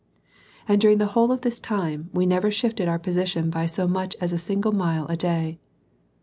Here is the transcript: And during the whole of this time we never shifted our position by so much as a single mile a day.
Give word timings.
And 0.67 0.81
during 0.81 0.97
the 0.97 1.05
whole 1.13 1.31
of 1.31 1.41
this 1.41 1.59
time 1.59 2.09
we 2.11 2.25
never 2.25 2.49
shifted 2.49 2.87
our 2.87 2.97
position 2.97 3.51
by 3.51 3.67
so 3.67 3.87
much 3.87 4.15
as 4.19 4.33
a 4.33 4.37
single 4.39 4.71
mile 4.71 5.05
a 5.05 5.15
day. 5.15 5.59